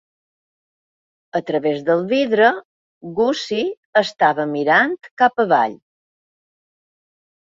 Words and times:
A 1.39 1.41
través 1.49 1.83
del 1.89 1.99
vidre, 2.13 2.47
Gussie 3.19 3.67
estava 4.01 4.47
mirant 4.53 4.97
cap 5.23 5.43
avall. 5.47 5.77